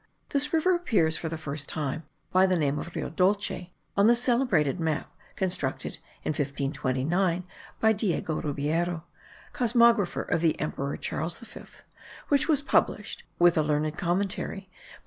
This 0.29 0.51
river 0.51 0.73
appears, 0.75 1.15
for 1.15 1.29
the 1.29 1.37
first 1.37 1.69
time, 1.69 2.01
by 2.31 2.47
the 2.47 2.57
name 2.57 2.79
of 2.79 2.95
Rio 2.95 3.11
Dolce, 3.11 3.71
on 3.95 4.07
the 4.07 4.15
celebrated 4.15 4.79
map 4.79 5.15
constructed 5.35 5.99
in 6.23 6.29
1529 6.31 7.43
by 7.79 7.93
Diego 7.93 8.41
Ribeyro, 8.41 9.03
cosmographer 9.53 10.27
of 10.27 10.41
the 10.41 10.59
emperor 10.59 10.97
Charles 10.97 11.37
V, 11.37 11.83
which 12.29 12.47
was 12.47 12.63
published, 12.63 13.25
with 13.37 13.55
a 13.59 13.61
learned 13.61 13.95
commentary, 13.95 14.71
by 14.71 14.77
M. 14.95 14.99